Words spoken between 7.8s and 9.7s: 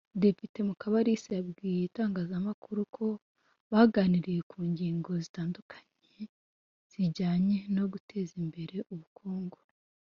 guteza imbere ubukungu